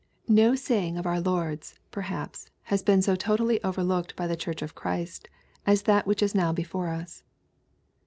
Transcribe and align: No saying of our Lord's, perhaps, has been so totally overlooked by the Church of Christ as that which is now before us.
No 0.27 0.55
saying 0.55 0.97
of 0.97 1.05
our 1.05 1.19
Lord's, 1.19 1.77
perhaps, 1.91 2.49
has 2.63 2.81
been 2.81 3.03
so 3.03 3.15
totally 3.15 3.63
overlooked 3.63 4.15
by 4.15 4.25
the 4.25 4.35
Church 4.35 4.63
of 4.63 4.73
Christ 4.73 5.27
as 5.63 5.83
that 5.83 6.07
which 6.07 6.23
is 6.23 6.33
now 6.33 6.51
before 6.51 6.87
us. 6.87 7.21